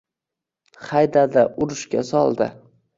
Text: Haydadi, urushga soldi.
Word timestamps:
Haydadi, 0.87 1.47
urushga 1.67 2.09
soldi. 2.13 2.55